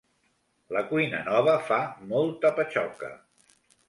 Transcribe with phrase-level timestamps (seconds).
[0.77, 1.77] La cuina nova fa
[2.13, 3.11] molta patxoca.